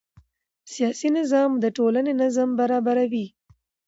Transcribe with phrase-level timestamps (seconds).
[0.73, 3.25] سیاسي نظام د ټولنې نظم برابروي